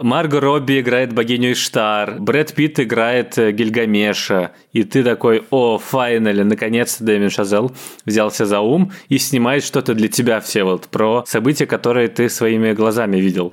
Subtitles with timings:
[0.00, 6.42] Марго Робби играет богиню Иштар, Брэд Питт играет э, Гильгамеша, и ты такой, о, файнали,
[6.42, 7.70] наконец-то Дэмин Шазел
[8.04, 13.18] взялся за ум и снимает что-то для тебя, Всеволод, про события, которые ты своими глазами
[13.18, 13.52] видел.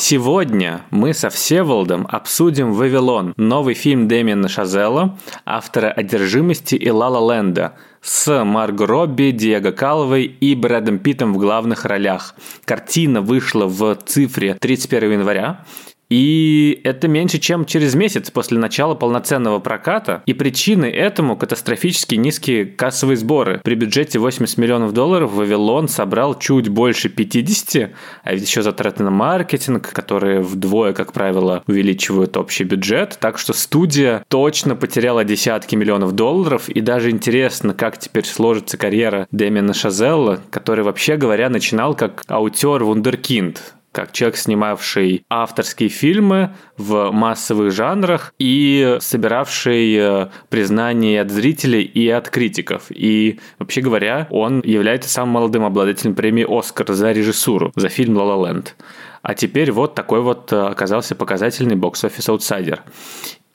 [0.00, 7.34] Сегодня мы со Всеволодом обсудим «Вавилон», новый фильм Дэмиана Шазела, автора «Одержимости» и «Ла Ла
[7.34, 12.36] Ленда», с Марго Робби, Диего Каловой и Брэдом Питтом в главных ролях.
[12.64, 15.64] Картина вышла в цифре 31 января.
[16.08, 20.22] И это меньше, чем через месяц после начала полноценного проката.
[20.26, 23.60] И причиной этому катастрофически низкие кассовые сборы.
[23.62, 27.90] При бюджете 80 миллионов долларов Вавилон собрал чуть больше 50,
[28.22, 33.18] а ведь еще затраты на маркетинг, которые вдвое, как правило, увеличивают общий бюджет.
[33.20, 36.68] Так что студия точно потеряла десятки миллионов долларов.
[36.68, 42.84] И даже интересно, как теперь сложится карьера Дэмина Шазелла, который, вообще говоря, начинал как аутер
[42.84, 51.82] Вундеркинд как человек, снимавший авторские фильмы в массовых жанрах и собиравший э, признание от зрителей
[51.82, 52.86] и от критиков.
[52.90, 58.36] И, вообще говоря, он является самым молодым обладателем премии «Оскар» за режиссуру, за фильм «Ла
[58.36, 58.76] Ла Ленд».
[59.22, 62.82] А теперь вот такой вот э, оказался показательный box office аутсайдер.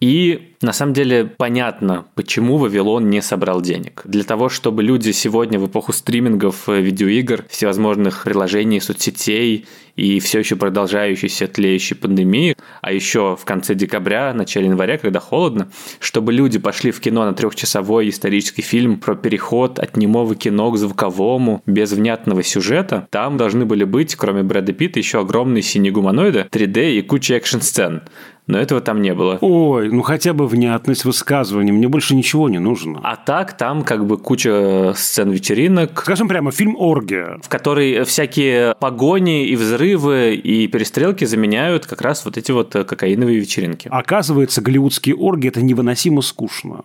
[0.04, 4.02] И на самом деле понятно, почему Вавилон не собрал денег.
[4.04, 10.40] Для того, чтобы люди сегодня в эпоху стримингов, э, видеоигр, всевозможных приложений, соцсетей и все
[10.40, 16.60] еще продолжающейся тлеющей пандемии, а еще в конце декабря, начале января, когда холодно, чтобы люди
[16.60, 21.94] пошли в кино на трехчасовой исторический фильм про переход от немого кино к звуковому, без
[21.94, 27.02] внятного сюжета, там должны были быть, кроме Брэда Питта, еще огромные синие гуманоиды, 3D и
[27.02, 28.02] куча экшн-сцен
[28.48, 29.38] но этого там не было.
[29.42, 33.00] Ой, ну хотя бы внятность высказывания, мне больше ничего не нужно.
[33.04, 36.02] А так там как бы куча сцен вечеринок.
[36.02, 37.40] Скажем прямо, фильм «Оргия».
[37.42, 43.40] В которой всякие погони и взрывы и перестрелки заменяют как раз вот эти вот кокаиновые
[43.40, 43.88] вечеринки.
[43.92, 46.84] Оказывается, голливудские оргии– это невыносимо скучно.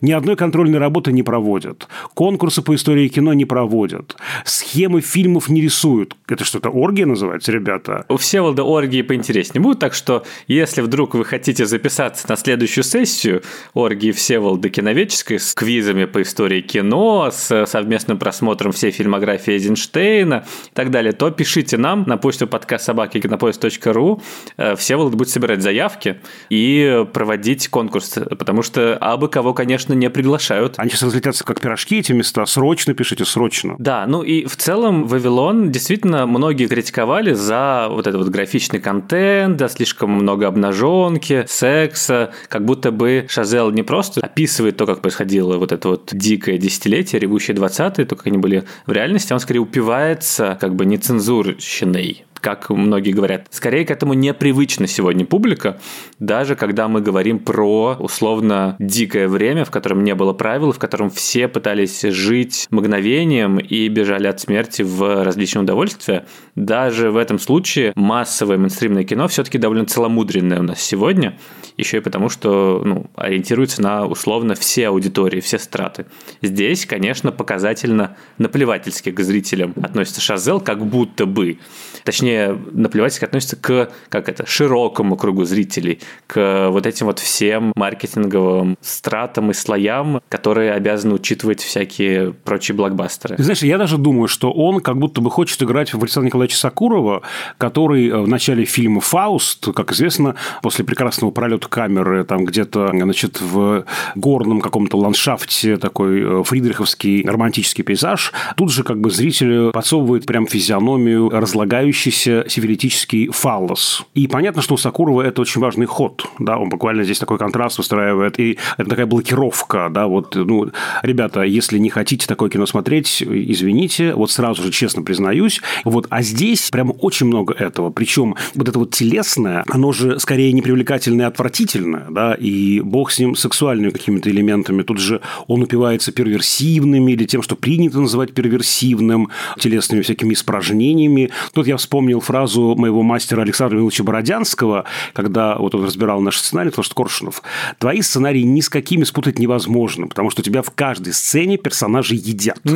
[0.00, 1.88] Ни одной контрольной работы не проводят.
[2.14, 4.16] Конкурсы по истории кино не проводят.
[4.44, 6.16] Схемы фильмов не рисуют.
[6.28, 8.04] Это что-то оргия называется, ребята?
[8.08, 13.42] У Всеволода оргии поинтереснее будет, так что если вдруг вы хотите записаться на следующую сессию
[13.74, 20.74] оргии Всеволода киноведческой с квизами по истории кино, с совместным просмотром всей фильмографии Эйзенштейна и
[20.74, 24.22] так далее, то пишите нам на почту подкаст собаки кинопоиск.ру.
[24.56, 26.20] Э, Всеволод будет собирать заявки
[26.50, 30.74] и проводить конкурс, потому что абы кого, конечно, конечно, не приглашают.
[30.76, 32.46] Они сейчас разлетятся как пирожки, эти места.
[32.46, 33.76] Срочно пишите, срочно.
[33.78, 39.56] Да, ну и в целом Вавилон действительно многие критиковали за вот этот вот графичный контент,
[39.56, 45.56] да, слишком много обнаженки, секса, как будто бы Шазел не просто описывает то, как происходило
[45.56, 49.60] вот это вот дикое десятилетие, ревущие 20-е, то, как они были в реальности, он скорее
[49.60, 53.46] упивается как бы нецензурщиной как многие говорят.
[53.50, 55.78] Скорее к этому непривычна сегодня публика,
[56.18, 61.10] даже когда мы говорим про условно дикое время, в котором не было правил, в котором
[61.10, 66.26] все пытались жить мгновением и бежали от смерти в различные удовольствия.
[66.54, 71.38] Даже в этом случае массовое мейнстримное кино все-таки довольно целомудренное у нас сегодня,
[71.76, 76.06] еще и потому, что ну, ориентируется на условно все аудитории, все страты.
[76.42, 81.58] Здесь, конечно, показательно наплевательски к зрителям относится Шазел, как будто бы.
[82.04, 87.72] Точнее, точнее, наплевательски относится к, как это, широкому кругу зрителей, к вот этим вот всем
[87.74, 93.36] маркетинговым стратам и слоям, которые обязаны учитывать всякие прочие блокбастеры.
[93.38, 97.22] Знаешь, я даже думаю, что он как будто бы хочет играть в Александра Николаевича Сакурова,
[97.56, 103.40] который э, в начале фильма «Фауст», как известно, после прекрасного пролета камеры там где-то, значит,
[103.40, 103.84] в
[104.14, 110.46] горном каком-то ландшафте такой э, фридриховский романтический пейзаж, тут же как бы зрителю подсовывает прям
[110.46, 114.04] физиономию разлагающейся разросшийся сифилитический фаллос.
[114.14, 116.26] И понятно, что у Сакурова это очень важный ход.
[116.38, 118.38] Да, он буквально здесь такой контраст выстраивает.
[118.38, 119.88] И это такая блокировка.
[119.90, 120.70] Да, вот, ну,
[121.02, 125.60] ребята, если не хотите такое кино смотреть, извините, вот сразу же честно признаюсь.
[125.84, 127.90] Вот, а здесь прям очень много этого.
[127.90, 132.06] Причем вот это вот телесное, оно же скорее непривлекательное, а отвратительное.
[132.10, 134.82] Да, и бог с ним сексуальными какими-то элементами.
[134.82, 141.30] Тут же он упивается перверсивными или тем, что принято называть перверсивным, телесными всякими испражнениями.
[141.52, 146.70] Тут я вспомнил фразу моего мастера Александра Миловича Бородянского, когда вот он разбирал наш сценарий,
[146.70, 147.42] потому что Коршунов,
[147.78, 152.14] твои сценарии ни с какими спутать невозможно, потому что у тебя в каждой сцене персонажи
[152.14, 152.60] едят.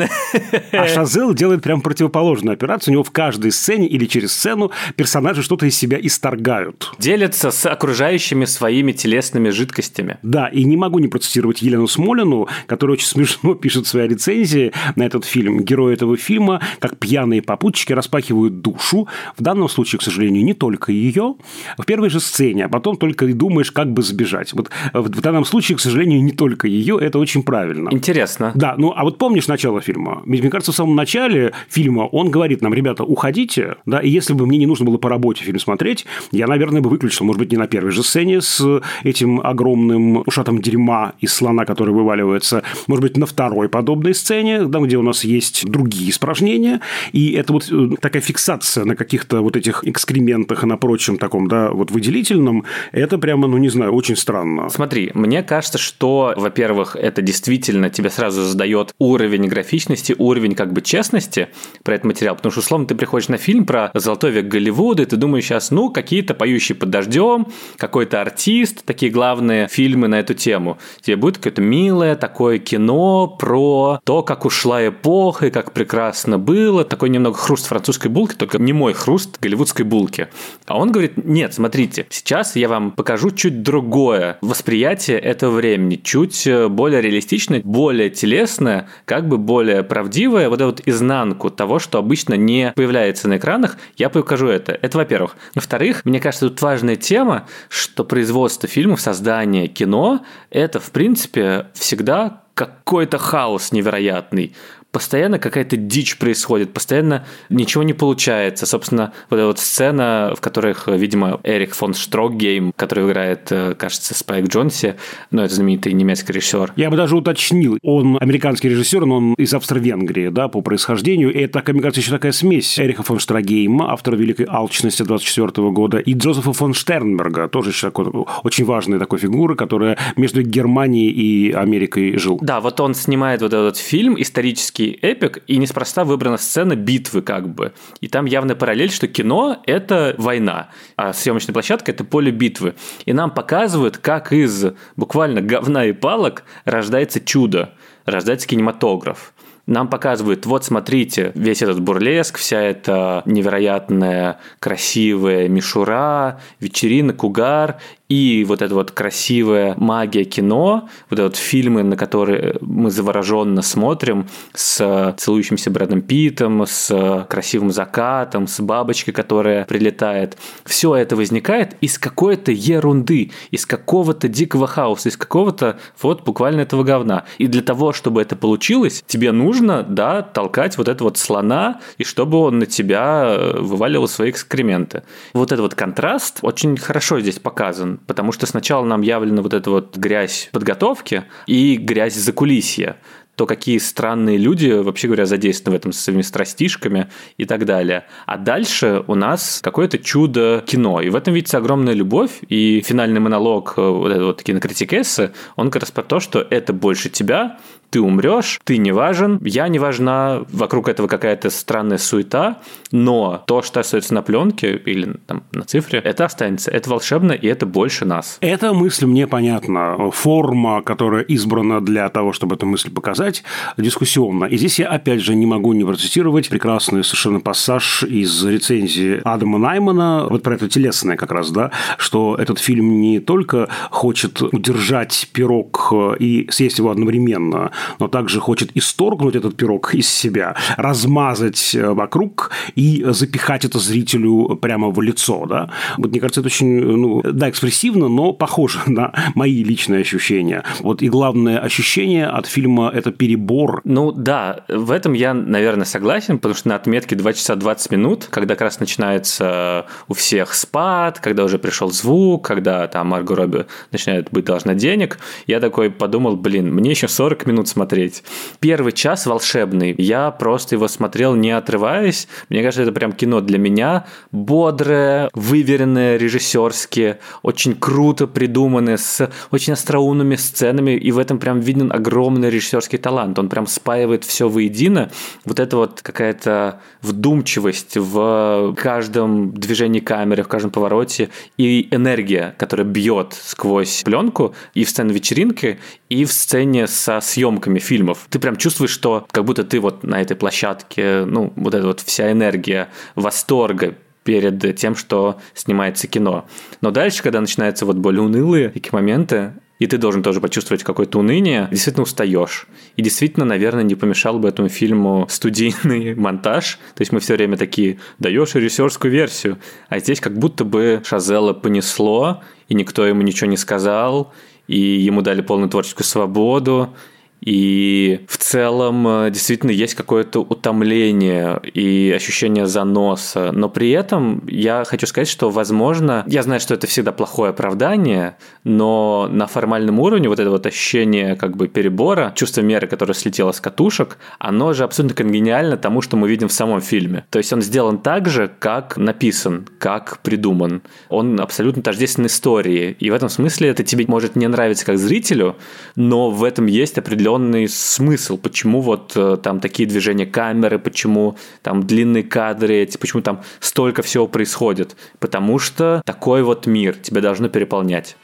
[0.73, 2.93] А Шазел делает прям противоположную операцию.
[2.93, 6.93] У него в каждой сцене или через сцену персонажи что-то из себя исторгают.
[6.99, 10.19] Делятся с окружающими своими телесными жидкостями.
[10.23, 15.05] Да, и не могу не процитировать Елену Смолину, которая очень смешно пишет свои рецензии на
[15.05, 15.61] этот фильм.
[15.61, 19.09] Герои этого фильма, как пьяные попутчики, распахивают душу.
[19.37, 21.35] В данном случае, к сожалению, не только ее.
[21.79, 24.53] В первой же сцене, а потом только и думаешь, как бы сбежать.
[24.53, 26.99] Вот в данном случае, к сожалению, не только ее.
[27.01, 27.89] Это очень правильно.
[27.91, 28.53] Интересно.
[28.55, 30.23] Да, ну а вот помнишь начало фильма?
[30.27, 34.35] Ведь, мне кажется, в самом начале фильма он говорит нам, ребята, уходите, да, и если
[34.35, 37.53] бы мне не нужно было по работе фильм смотреть, я, наверное, бы выключил, может быть,
[37.53, 43.03] не на первой же сцене с этим огромным ушатом дерьма из слона, который вываливается, может
[43.03, 46.81] быть, на второй подобной сцене, там, где у нас есть другие испражнения,
[47.13, 51.47] и это вот э, такая фиксация на каких-то вот этих экскрементах и на прочем таком,
[51.47, 54.71] да, вот выделительном, это прямо, ну, не знаю, очень странно.
[54.71, 60.81] Смотри, мне кажется, что, во-первых, это действительно тебе сразу задает уровень графичности, уровень как бы
[60.81, 61.49] честности
[61.83, 65.07] про этот материал, потому что, условно, ты приходишь на фильм про золотой век Голливуда, и
[65.07, 70.33] ты думаешь сейчас, ну, какие-то поющие под дождем, какой-то артист, такие главные фильмы на эту
[70.33, 70.79] тему.
[71.03, 76.85] Тебе будет какое-то милое такое кино про то, как ушла эпоха и как прекрасно было.
[76.85, 80.29] Такой немного хруст французской булки, только не мой хруст голливудской булки.
[80.67, 86.47] А он говорит, нет, смотрите, сейчас я вам покажу чуть другое восприятие этого времени, чуть
[86.47, 91.99] э, более реалистичное, более телесное, как бы более правдивое, вот эту вот изнанку того, что
[91.99, 94.79] обычно не появляется на экранах, я покажу это.
[94.81, 95.37] Это во-первых.
[95.57, 102.43] Во-вторых, мне кажется, тут важная тема, что производство фильмов, создание кино, это, в принципе, всегда
[102.55, 104.55] какой-то хаос невероятный
[104.93, 108.67] постоянно какая-то дичь происходит, постоянно ничего не получается.
[108.67, 114.15] Собственно, вот эта вот сцена, в которых, видимо, Эрик фон Штрокгейм, который играет, э, кажется,
[114.15, 114.97] Спайк Джонси,
[115.31, 116.75] ну, это знаменитый немецкий режиссер.
[116.77, 121.33] Я бы даже уточнил, он американский режиссер, но он из Австро-Венгрии, да, по происхождению.
[121.33, 125.99] И это, мне кажется, еще такая смесь Эриха фон Штрогейма, автора «Великой алчности» 24 года,
[125.99, 128.07] и Джозефа фон Штернберга, тоже еще такой,
[128.43, 132.39] очень важной такой фигуры, которая между Германией и Америкой жил.
[132.43, 137.23] Да, вот он снимает вот этот фильм исторический исторический эпик, и неспроста выбрана сцена битвы
[137.23, 137.73] как бы.
[138.01, 142.75] И там явная параллель, что кино– это война, а съемочная площадка– это поле битвы.
[143.07, 147.75] И нам показывают, как из буквально говна и палок рождается чудо,
[148.05, 149.33] рождается кинематограф
[149.67, 157.81] нам показывают, вот смотрите, весь этот бурлеск, вся эта невероятная красивая мишура, вечеринок, угар,
[158.13, 163.63] и вот эта вот красивая магия кино, вот эти вот фильмы, на которые мы завороженно
[163.63, 170.37] смотрим, с целующимся Брэдом Питом, с красивым закатом, с бабочкой, которая прилетает.
[170.67, 176.85] Все это возникает из какой-то ерунды, из какого-то дикого хаоса, из какого-то вот буквально этого
[176.85, 177.25] говна.
[177.39, 182.05] И для того, чтобы это получилось, тебе нужно, да, толкать вот этого вот слона, и
[182.05, 185.03] чтобы он на тебя э, вываливал свои экскременты.
[185.33, 189.71] Вот этот вот контраст очень хорошо здесь показан потому что сначала нам явлена вот эта
[189.71, 192.97] вот грязь подготовки и грязь закулисья
[193.35, 197.09] то какие странные люди, вообще говоря, задействованы в этом со своими страстишками
[197.39, 198.05] и так далее.
[198.27, 201.01] А дальше у нас какое-то чудо кино.
[201.01, 202.41] И в этом видится огромная любовь.
[202.49, 206.73] И финальный монолог э, вот этого вот кинокритикессы, он как раз про то, что это
[206.73, 207.59] больше тебя,
[207.93, 212.59] ты умрешь, ты не важен, я не важна, вокруг этого какая-то странная суета,
[212.91, 216.71] но то, что остается на пленке или там, на цифре, это останется.
[216.71, 218.39] Это волшебно, и это больше нас.
[218.41, 220.11] Эта мысль мне понятна.
[220.11, 223.45] Форма, которая избрана для того, чтобы эту мысль показать,
[223.77, 224.47] дискуссионна.
[224.47, 229.59] И здесь я, опять же, не могу не процитировать прекрасный совершенно пассаж из рецензии Адама
[229.59, 235.29] Наймана, вот про это телесное как раз, да, что этот фильм не только хочет удержать
[235.35, 241.91] пирог и съесть его одновременно, но также хочет исторгнуть этот пирог из себя, размазать э,
[241.91, 245.47] вокруг и запихать это зрителю прямо в лицо.
[245.47, 245.71] Да?
[245.99, 250.65] Вот, мне кажется, это очень, ну, да, экспрессивно, но похоже на мои личные ощущения.
[250.81, 253.81] Вот и главное ощущение от фильма– это перебор.
[253.85, 258.29] Ну да, в этом я, наверное, согласен, потому что на отметке 2 часа 20 минут,
[258.31, 263.67] когда как раз начинается у всех спад, когда уже пришел звук, когда там Марго Робби
[263.91, 268.23] начинает быть должна денег, я такой подумал, блин, мне еще 40 минут смотреть.
[268.61, 272.29] Первый час волшебный, я просто его смотрел не отрываясь.
[272.49, 274.07] Мне кажется, это прям кино для меня.
[274.31, 281.93] Бодрое, выверенное режиссерски, очень круто придуманное, с очень остроумными сценами, и в этом прям виден
[281.93, 283.39] огромный режиссерский талант.
[283.39, 285.11] Он прям спаивает все воедино.
[285.45, 292.87] Вот это вот какая-то вдумчивость в каждом движении камеры, в каждом повороте, и энергия, которая
[292.87, 295.79] бьет сквозь пленку и в сцене вечеринки,
[296.13, 298.27] и в сцене со съемками фильмов.
[298.29, 302.01] Ты прям чувствуешь, что как будто ты вот на этой площадке, ну, вот эта вот
[302.01, 306.47] вся энергия восторга, перед тем, что снимается кино.
[306.81, 311.19] Но дальше, когда начинаются вот более унылые такие моменты, и ты должен тоже почувствовать какое-то
[311.19, 312.69] уныние, действительно устаешь.
[312.95, 316.79] И действительно, наверное, не помешал бы этому фильму студийный монтаж.
[316.95, 319.59] То есть мы все время такие, даешь режиссерскую версию.
[319.89, 324.33] А здесь как будто бы Шазела понесло, и никто ему ничего не сказал,
[324.73, 326.95] и ему дали полную творческую свободу,
[327.43, 333.51] и в целом э, действительно есть какое-то утомление и ощущение заноса.
[333.53, 338.37] Но при этом я хочу сказать, что, возможно, я знаю, что это всегда плохое оправдание,
[338.63, 343.51] но на формальном уровне вот это вот ощущение как бы перебора, чувство меры, которое слетело
[343.51, 347.25] с катушек, оно же абсолютно конгениально тому, что мы видим в самом фильме.
[347.31, 350.83] То есть он сделан так же, как написан, как придуман.
[351.09, 352.97] Он абсолютно тождествен истории.
[353.01, 355.57] И в этом смысле это тебе может не нравиться как зрителю,
[355.97, 361.37] но в этом есть определенный определенный смысл, почему вот э, там такие движения камеры, почему
[361.63, 364.97] там длинные кадры эти, почему там столько всего происходит.
[365.19, 368.17] Потому что такой вот мир тебя должно переполнять.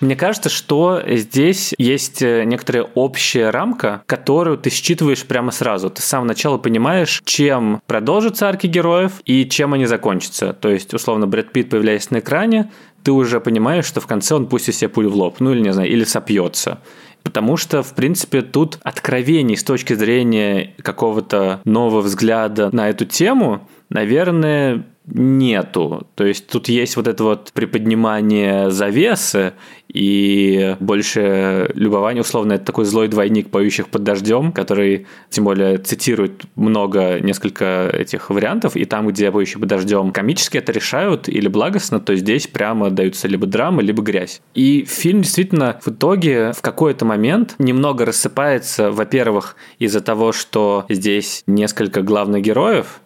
[0.00, 5.88] Мне кажется, что здесь есть э, некоторая общая рамка, которую ты считываешь прямо сразу.
[5.88, 10.52] Ты с самого начала понимаешь, чем продолжатся арки героев и чем они закончатся.
[10.52, 12.70] То есть, условно, Брэд Питт, появляясь на экране,
[13.04, 15.72] ты уже понимаешь, что в конце он пустит себе пулю в лоб, ну или не
[15.72, 16.80] знаю, или сопьется.
[17.22, 23.66] Потому что, в принципе, тут откровений с точки зрения какого-то нового взгляда на эту тему,
[23.88, 26.06] наверное, нету.
[26.14, 29.54] То есть тут есть вот это вот приподнимание завесы
[29.88, 32.22] и больше любование.
[32.22, 38.30] Условно, это такой злой двойник поющих под дождем, который, тем более, цитирует много, несколько этих
[38.30, 42.90] вариантов, и там, где поющие под дождем комически это решают или благостно, то здесь прямо
[42.90, 44.40] даются либо драма, либо грязь.
[44.54, 51.42] И фильм действительно в итоге в какой-то момент немного рассыпается, во-первых, из-за того, что здесь
[51.46, 53.00] несколько главных героев,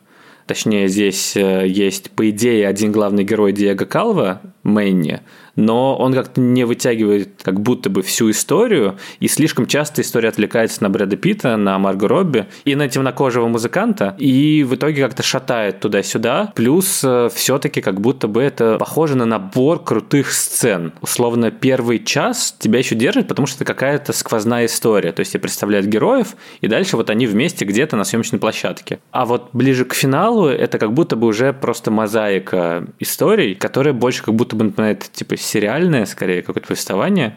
[0.50, 5.20] Точнее, здесь э, есть, по идее, один главный герой Диего Калва, Мэнни,
[5.56, 10.82] но он как-то не вытягивает как будто бы всю историю, и слишком часто история отвлекается
[10.82, 15.80] на Брэда Питта, на Марго Робби и на темнокожего музыканта, и в итоге как-то шатает
[15.80, 16.52] туда-сюда.
[16.54, 20.92] Плюс э, все-таки как будто бы это похоже на набор крутых сцен.
[21.00, 25.12] Условно, первый час тебя еще держит, потому что это какая-то сквозная история.
[25.12, 29.00] То есть тебе представляют героев, и дальше вот они вместе где-то на съемочной площадке.
[29.10, 34.22] А вот ближе к финалу это как будто бы уже просто мозаика историй, которая больше
[34.22, 37.36] как будто бы напоминает типа сериальное, скорее, какое-то повествование,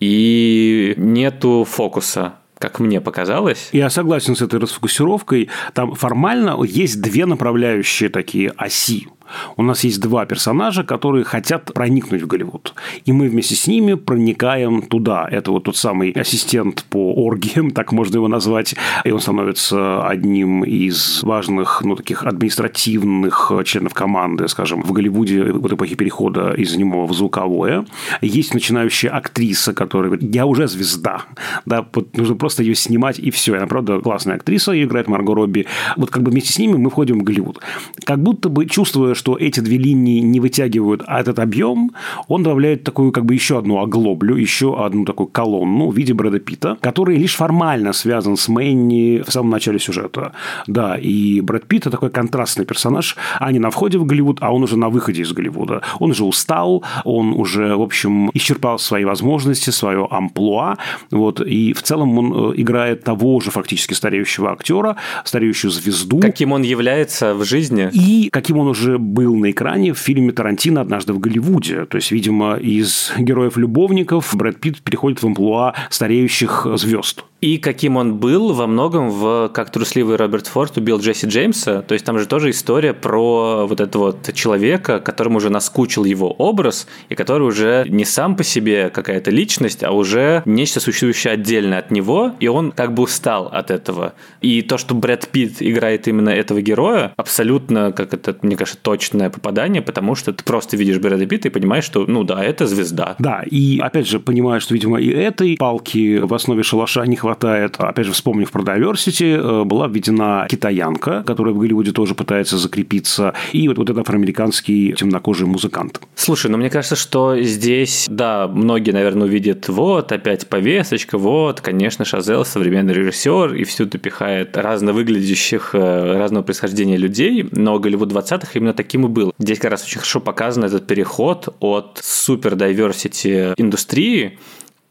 [0.00, 3.70] и нету фокуса как мне показалось.
[3.72, 5.50] Я согласен с этой расфокусировкой.
[5.74, 9.08] Там формально есть две направляющие такие оси.
[9.56, 12.74] У нас есть два персонажа, которые хотят проникнуть в Голливуд.
[13.04, 15.26] И мы вместе с ними проникаем туда.
[15.30, 18.74] Это вот тот самый ассистент по оргиям, так можно его назвать.
[19.04, 25.74] И он становится одним из важных, ну, таких административных членов команды, скажем, в Голливуде в
[25.74, 27.86] эпохе перехода из немого в звуковое.
[28.20, 31.22] Есть начинающая актриса, которая говорит, я уже звезда.
[31.66, 33.56] Да, нужно просто ее снимать, и все.
[33.56, 35.66] Она, правда, классная актриса, ее играет Марго Робби.
[35.96, 37.60] Вот как бы вместе с ними мы входим в Голливуд.
[38.04, 41.92] Как будто бы чувствуя, что эти две линии не вытягивают а этот объем,
[42.26, 46.40] он добавляет такую как бы еще одну оглоблю, еще одну такую колонну в виде Брэда
[46.40, 50.32] Питта, который лишь формально связан с Мэнни в самом начале сюжета.
[50.66, 54.64] Да, и Брэд Питт– такой контрастный персонаж, а не на входе в Голливуд, а он
[54.64, 55.82] уже на выходе из Голливуда.
[56.00, 60.78] Он уже устал, он уже, в общем, исчерпал свои возможности, свое амплуа,
[61.12, 66.18] вот, и в целом он э, играет того же фактически стареющего актера, стареющую звезду.
[66.18, 67.88] Каким он является в жизни.
[67.92, 71.84] И каким он уже был на экране в фильме Тарантино «Однажды в Голливуде».
[71.86, 77.24] То есть, видимо, из героев-любовников Брэд Питт переходит в амплуа стареющих звезд.
[77.42, 81.82] И каким он был во многом в «Как трусливый Роберт Форд убил Джесси Джеймса».
[81.82, 86.30] То есть там же тоже история про вот этого вот человека, которому уже наскучил его
[86.30, 91.78] образ, и который уже не сам по себе какая-то личность, а уже нечто существующее отдельно
[91.78, 94.12] от него, и он как бы устал от этого.
[94.40, 99.30] И то, что Брэд Питт играет именно этого героя, абсолютно, как это, мне кажется, точное
[99.30, 103.16] попадание, потому что ты просто видишь Брэда Питта и понимаешь, что, ну да, это звезда.
[103.18, 107.31] Да, и опять же понимаешь, что, видимо, и этой палки в основе шалаша не хватает
[107.32, 107.76] хватает.
[107.78, 113.34] Опять же, вспомнив про diversity, э, была введена китаянка, которая в Голливуде тоже пытается закрепиться,
[113.52, 116.00] и вот, вот этот афроамериканский темнокожий музыкант.
[116.14, 122.04] Слушай, ну мне кажется, что здесь, да, многие, наверное, увидят, вот, опять повесточка, вот, конечно,
[122.04, 128.50] Шазел современный режиссер, и всюду пихает разно выглядящих, э, разного происхождения людей, но Голливуд 20-х
[128.54, 129.32] именно таким и был.
[129.38, 134.38] Здесь как раз очень хорошо показан этот переход от супер diversity индустрии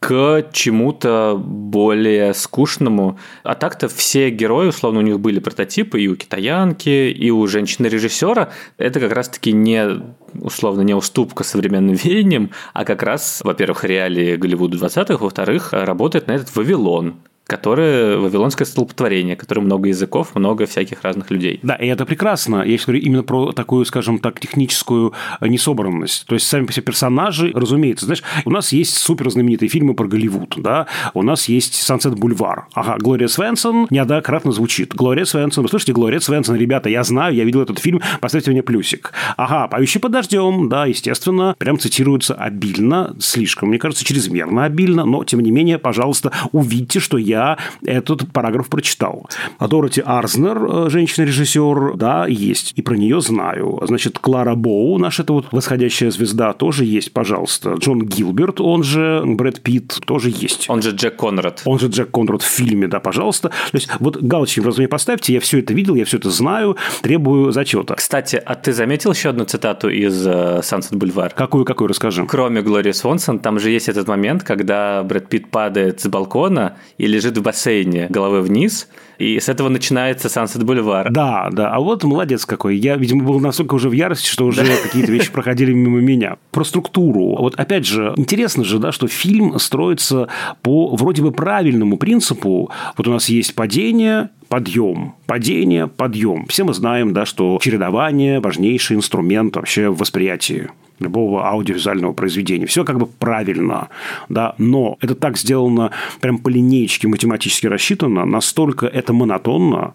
[0.02, 3.20] к чему-то более скучному.
[3.44, 8.50] А так-то все герои, условно, у них были прототипы и у китаянки, и у женщины-режиссера.
[8.78, 10.02] Это как раз-таки не
[10.34, 16.32] условно не уступка современным веяниям, а как раз, во-первых, реалии Голливуда 20-х, во-вторых, работает на
[16.32, 17.18] этот Вавилон,
[17.52, 21.60] которое вавилонское столпотворение, которое много языков, много всяких разных людей.
[21.64, 22.64] Да, и это прекрасно.
[22.64, 26.26] Я говорю именно про такую, скажем так, техническую несобранность.
[26.28, 30.08] То есть сами по себе персонажи, разумеется, знаешь, у нас есть супер знаменитые фильмы про
[30.08, 32.68] Голливуд, да, у нас есть Сансет Бульвар.
[32.74, 34.96] Ага, Глория Свенсон неоднократно звучит.
[34.96, 38.64] Глория Свенсон, вы слышите, Глория Свенсон, ребята, я знаю, я видел этот фильм, поставьте мне
[38.64, 39.12] плюсик.
[39.36, 45.26] Ага, «Поющий под дождем», да, естественно, прям цитируется обильно, слишком, мне кажется, чрезмерно обильно, но,
[45.26, 47.41] тем не менее, пожалуйста, увидьте, что я
[47.86, 49.28] этот параграф прочитал.
[49.58, 52.74] А Дороти Арзнер, э, женщина-режиссер, да, есть.
[52.76, 53.80] И про нее знаю.
[53.84, 57.76] Значит, Клара Боу, наша эта вот восходящая звезда, тоже есть, пожалуйста.
[57.80, 60.70] Джон Гилберт, он же Брэд Питт, тоже есть.
[60.70, 61.62] Он же Джек Конрад.
[61.66, 63.50] Он же Джек Конрад в фильме, да, пожалуйста.
[63.50, 66.78] То есть, вот галочки в мне поставьте, я все это видел, я все это знаю,
[67.02, 67.96] требую зачета.
[67.96, 70.22] Кстати, а ты заметил еще одну цитату из
[70.66, 71.34] Сансет uh, Бульвар?
[71.34, 72.26] Какую, какую, расскажи.
[72.26, 77.08] Кроме Глории Свонсон, там же есть этот момент, когда Брэд Питт падает с балкона и
[77.22, 78.88] лежит в бассейне головой вниз,
[79.20, 81.10] и с этого начинается Sunset Boulevard.
[81.12, 81.72] Да, да.
[81.72, 82.76] А вот молодец какой.
[82.78, 86.38] Я, видимо, был настолько уже в ярости, что уже какие-то вещи проходили мимо меня.
[86.50, 87.36] Про структуру.
[87.38, 90.28] Вот опять же, интересно же, да, что фильм строится
[90.64, 92.72] по вроде бы правильному принципу.
[92.98, 96.46] Вот у нас есть падение, подъем, падение, подъем.
[96.48, 100.68] Все мы знаем, да, что чередование– важнейший инструмент вообще в восприятии
[101.00, 102.66] любого аудиовизуального произведения.
[102.66, 103.88] Все как бы правильно,
[104.28, 109.94] да, но это так сделано прям по линеечке математически рассчитано, настолько это монотонно,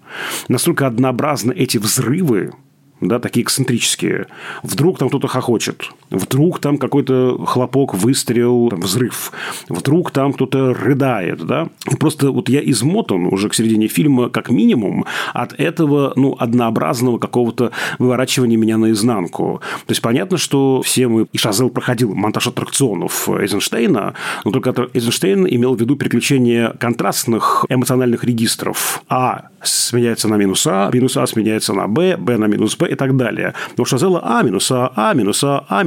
[0.49, 2.53] настолько однообразны эти взрывы,
[3.01, 4.27] да, такие эксцентрические.
[4.63, 9.33] Вдруг там кто-то хохочет, вдруг там какой-то хлопок, выстрел, там, взрыв,
[9.69, 11.69] вдруг там кто-то рыдает, да.
[11.91, 17.19] И просто вот я измотан уже к середине фильма как минимум от этого, ну, однообразного
[17.19, 19.61] какого-то выворачивания меня наизнанку.
[19.87, 21.27] То есть, понятно, что все мы...
[21.33, 28.25] И Шазел проходил монтаж аттракционов Эйзенштейна, но только Эйзенштейн имел в виду переключение контрастных эмоциональных
[28.25, 29.03] регистров.
[29.09, 32.95] А сменяется на минус А, минус А сменяется на Б, Б на минус Б и
[32.95, 33.55] так далее.
[33.77, 35.85] Но у Шазела А минус А, А минус А, А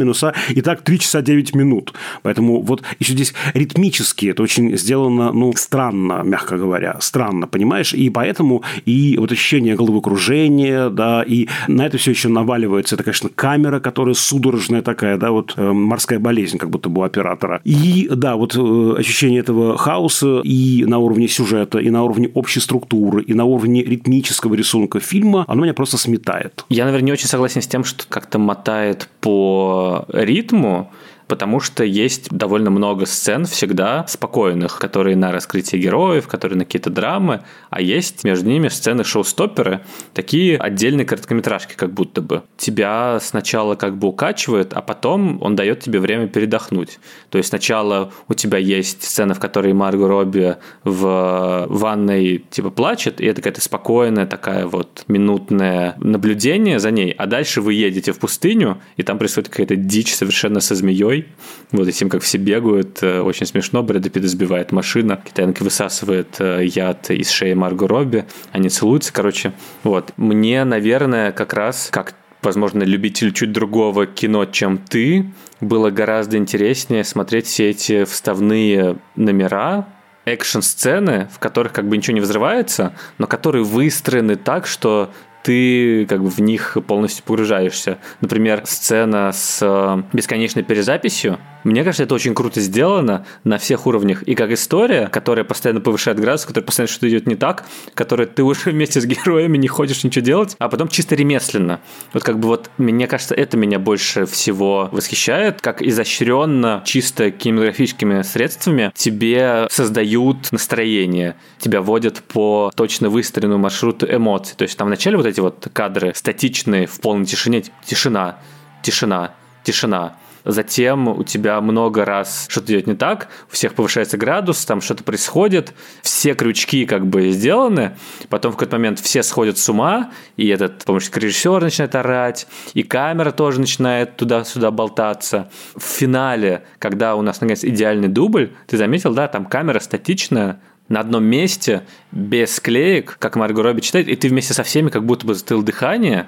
[0.49, 1.93] и так 3 часа 9 минут.
[2.23, 7.93] Поэтому вот еще здесь ритмически это очень сделано, ну, странно, мягко говоря, странно, понимаешь?
[7.93, 13.29] И поэтому и вот ощущение головокружения, да, и на это все еще наваливается, это, конечно,
[13.29, 17.62] камера, которая судорожная такая, да, вот э, морская болезнь, как будто бы у оператора.
[17.63, 22.59] И, да, вот э, ощущение этого хаоса и на уровне сюжета, и на уровне общей
[22.59, 26.65] структуры, и на уровне ритмического рисунка фильма, оно меня просто сметает.
[26.69, 30.91] Я, наверное, не очень согласен с тем, что как-то мотает по ритму,
[31.29, 36.89] потому что есть довольно много сцен всегда спокойных, которые на раскрытие героев, которые на какие-то
[36.89, 39.81] драмы, а есть между ними сцены шоу-стопперы,
[40.15, 42.41] такие отдельные короткометражки как будто бы.
[42.57, 46.99] Тебя сначала как бы укачивает, а потом он дает тебе время передохнуть.
[47.29, 53.21] То есть сначала у тебя есть сцена, в которой Марго Робби в ванной типа плачет,
[53.21, 58.19] и это какая-то спокойная такая вот минутное наблюдение за ней, а дальше вы едете в
[58.19, 61.27] пустыню, и там происходит какая-то дичь совершенно со змеей, змеей.
[61.71, 63.84] Вот и тем, как все бегают, э, очень смешно.
[63.84, 69.53] Брэда Питта сбивает машина, китаянка высасывает э, яд из шеи Марго Робби, они целуются, короче.
[69.84, 70.13] Вот.
[70.17, 77.03] Мне, наверное, как раз, как возможно, любитель чуть другого кино, чем ты, было гораздо интереснее
[77.03, 79.88] смотреть все эти вставные номера,
[80.25, 85.12] экшн-сцены, в которых как бы ничего не взрывается, но которые выстроены так, что
[85.43, 87.99] ты как бы в них полностью погружаешься.
[88.21, 91.39] Например, сцена с э, бесконечной перезаписью.
[91.63, 94.23] Мне кажется, это очень круто сделано на всех уровнях.
[94.23, 98.43] И как история, которая постоянно повышает градус, которая постоянно что-то идет не так, которая ты
[98.43, 101.82] уже вместе с героями не ходишь ничего делать, а потом чисто ремесленно.
[102.13, 108.21] Вот как бы вот, мне кажется, это меня больше всего восхищает, как изощренно, чисто кинематографическими
[108.21, 114.56] средствами тебе создают настроение, тебя водят по точно выстроенному маршруту эмоций.
[114.56, 118.39] То есть там вначале вот эти вот кадры статичные в полной тишине, тишина,
[118.81, 120.17] тишина, тишина.
[120.45, 125.03] Затем у тебя много раз что-то идет не так, у всех повышается градус, там что-то
[125.03, 127.97] происходит, все крючки как бы сделаны,
[128.29, 132.83] потом в какой-то момент все сходят с ума, и этот помощник режиссер начинает орать, и
[132.83, 135.51] камера тоже начинает туда-сюда болтаться.
[135.75, 140.99] В финале, когда у нас наконец идеальный дубль, ты заметил, да, там камера статичная, на
[140.99, 145.25] одном месте, без склеек, как Марго Робби читает, и ты вместе со всеми как будто
[145.25, 146.28] бы затыл дыхание,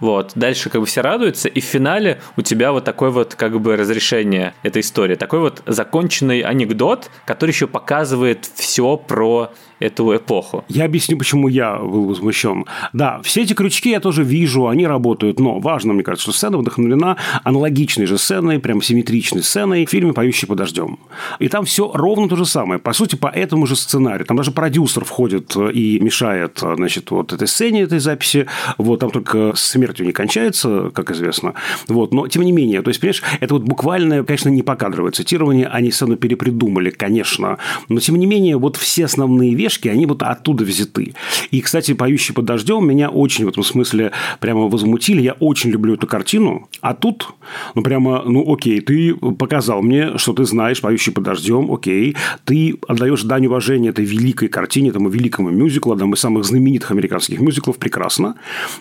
[0.00, 0.32] вот.
[0.34, 3.76] Дальше как бы все радуются, и в финале у тебя вот такое вот как бы
[3.76, 5.16] разрешение этой истории.
[5.16, 10.64] Такой вот законченный анекдот, который еще показывает все про эту эпоху.
[10.68, 12.64] Я объясню, почему я был возмущен.
[12.92, 16.58] Да, все эти крючки я тоже вижу, они работают, но важно, мне кажется, что сцена
[16.58, 20.98] вдохновлена аналогичной же сценой, прям симметричной сценой в фильме «Поющий под дождем».
[21.38, 22.80] И там все ровно то же самое.
[22.80, 24.26] По сути, по этому же сценарию.
[24.26, 28.46] Там даже продюсер входит и мешает, значит, вот этой сцене, этой записи.
[28.78, 31.54] Вот там только смертью не кончается, как известно.
[31.86, 35.66] Вот, но тем не менее, то есть, понимаешь, это вот буквально, конечно, не покадровое цитирование,
[35.66, 37.58] они сцену перепридумали, конечно.
[37.88, 41.14] Но тем не менее, вот все основные вещи пешки, они вот оттуда взяты.
[41.50, 45.20] И, кстати, «Поющий под дождем» меня очень в этом смысле прямо возмутили.
[45.20, 46.68] Я очень люблю эту картину.
[46.80, 47.28] А тут,
[47.74, 52.16] ну, прямо, ну, окей, ты показал мне, что ты знаешь «Поющий под дождем», окей.
[52.44, 57.40] Ты отдаешь дань уважения этой великой картине, этому великому мюзиклу, одному из самых знаменитых американских
[57.40, 58.34] мюзиклов, прекрасно.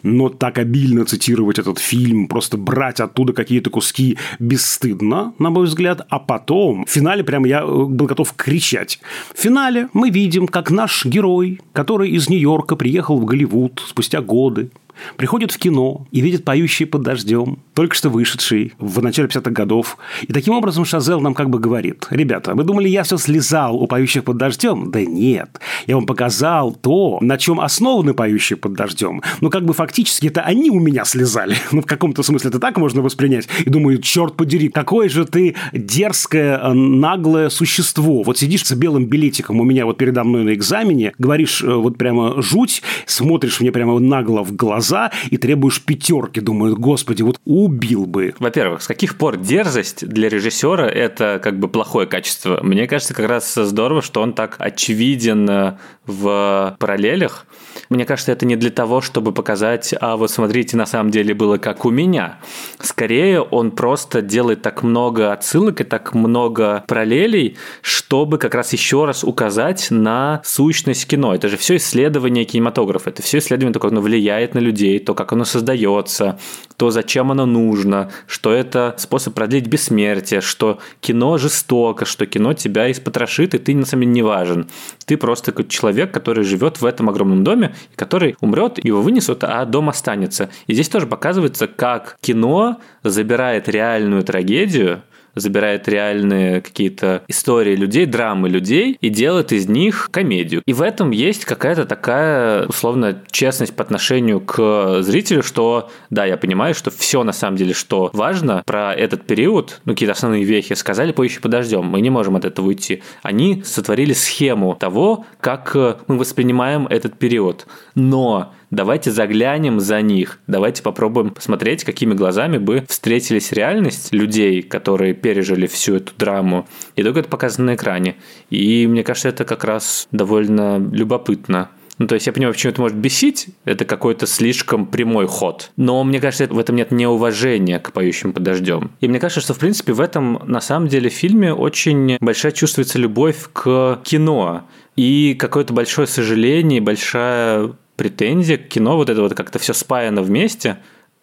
[0.03, 6.05] Но так обильно цитировать этот фильм, просто брать оттуда какие-то куски бесстыдно, на мой взгляд.
[6.09, 8.99] А потом, в финале прямо я был готов кричать.
[9.35, 14.69] В финале мы видим, как наш герой, который из Нью-Йорка приехал в Голливуд спустя годы,
[15.15, 19.97] приходит в кино и видит поющий под дождем, только что вышедший в начале 50-х годов.
[20.23, 23.87] И таким образом Шазел нам как бы говорит, ребята, вы думали, я все слезал у
[23.87, 24.91] поющих под дождем?
[24.91, 29.21] Да нет, я вам показал то, на чем основаны поющие под дождем.
[29.41, 31.55] Ну, как бы фактически это они у меня слезали.
[31.77, 33.47] Ну, в каком-то смысле это так можно воспринять.
[33.65, 38.23] И думаю, черт подери, какое же ты дерзкое, э, наглое существо.
[38.23, 41.97] Вот сидишь с белым билетиком у меня вот передо мной на экзамене, говоришь э, вот
[41.97, 46.39] прямо жуть, смотришь мне прямо нагло в глаза, глаза и требуешь пятерки.
[46.39, 48.33] Думаю, господи, вот убил бы.
[48.39, 52.59] Во-первых, с каких пор дерзость для режиссера это как бы плохое качество?
[52.63, 57.45] Мне кажется, как раз здорово, что он так очевиден э, в параллелях.
[57.89, 61.57] Мне кажется, это не для того, чтобы показать, а вот смотрите, на самом деле было
[61.57, 62.39] как у меня.
[62.79, 69.05] Скорее, он просто делает так много отсылок и так много параллелей, чтобы как раз еще
[69.05, 71.33] раз указать на сущность кино.
[71.33, 75.13] Это же все исследование кинематографа, это все исследование того, как оно влияет на людей, то,
[75.13, 76.39] как оно создается,
[76.77, 82.89] то, зачем оно нужно, что это способ продлить бессмертие, что кино жестоко, что кино тебя
[82.91, 84.67] испотрошит, и ты на самом деле не важен.
[85.05, 89.89] Ты просто человек, который живет в этом огромном доме, который умрет, его вынесут, а дом
[89.89, 90.49] останется.
[90.67, 95.01] И здесь тоже показывается, как кино забирает реальную трагедию,
[95.39, 100.61] забирает реальные какие-то истории людей, драмы людей и делает из них комедию.
[100.65, 106.37] И в этом есть какая-то такая, условно, честность по отношению к зрителю, что, да, я
[106.37, 110.75] понимаю, что все на самом деле, что важно про этот период, ну, какие-то основные вехи
[110.75, 113.03] сказали, поищи подождем, мы не можем от этого уйти.
[113.23, 115.75] Они сотворили схему того, как
[116.07, 117.67] мы воспринимаем этот период.
[117.95, 125.13] Но давайте заглянем за них, давайте попробуем посмотреть, какими глазами бы встретились реальность людей, которые
[125.13, 128.15] пережили всю эту драму, и только это показано на экране.
[128.49, 131.69] И мне кажется, это как раз довольно любопытно.
[131.99, 135.71] Ну, то есть я понимаю, почему это может бесить, это какой-то слишком прямой ход.
[135.77, 138.91] Но мне кажется, в этом нет неуважения к поющим под дождем.
[139.01, 142.99] И мне кажется, что, в принципе, в этом, на самом деле, фильме очень большая чувствуется
[142.99, 144.67] любовь к кино.
[144.95, 150.77] И какое-то большое сожаление, большая претензия к кино, вот это вот как-то все спаяно вместе,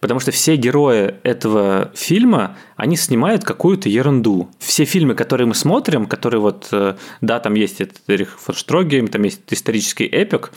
[0.05, 4.51] Потому что все герои этого фильма, они снимают какую-то ерунду.
[4.59, 9.09] Все фильмы, которые мы смотрим, которые вот, э, да, там есть этот Эрих фон Штрогейм,
[9.09, 10.53] там есть исторический эпик,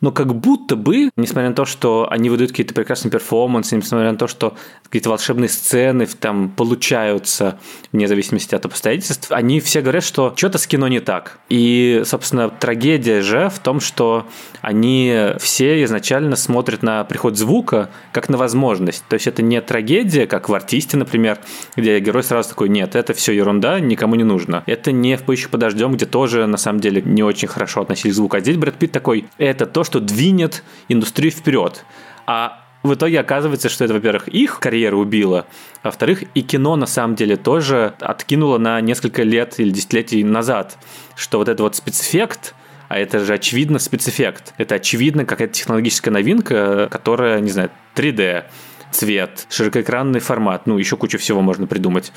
[0.00, 4.16] но как будто бы, несмотря на то, что они выдают какие-то прекрасные перформансы, несмотря на
[4.16, 7.58] то, что какие-то волшебные сцены там получаются
[7.90, 11.40] вне зависимости от обстоятельств, они все говорят, что что-то с кино не так.
[11.48, 14.28] И, собственно, трагедия же в том, что
[14.60, 18.91] они все изначально смотрят на приход звука как на возможность.
[19.08, 21.38] То есть это не трагедия, как в «Артисте», например,
[21.76, 24.62] где герой сразу такой, нет, это все ерунда, никому не нужно.
[24.66, 28.16] Это не в «Поищу подождем», где тоже, на самом деле, не очень хорошо относились к
[28.16, 28.36] звуку.
[28.36, 31.84] А здесь Брэд Питт такой, это то, что двинет индустрию вперед.
[32.26, 35.46] А в итоге оказывается, что это, во-первых, их карьеру убило,
[35.82, 40.78] а во-вторых, и кино на самом деле тоже откинуло на несколько лет или десятилетий назад,
[41.14, 42.54] что вот этот вот спецэффект,
[42.88, 44.52] а это же очевидно спецэффект.
[44.58, 48.44] Это очевидно какая-то технологическая новинка, которая, не знаю, 3D,
[48.92, 52.12] цвет, широкоэкранный формат, ну, еще кучу всего можно придумать.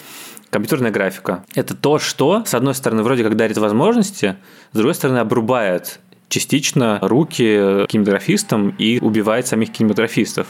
[0.49, 1.43] Компьютерная графика.
[1.55, 4.35] Это то, что, с одной стороны, вроде как дарит возможности,
[4.71, 10.47] с другой стороны, обрубает частично руки кинематографистам и убивает самих кинематографистов.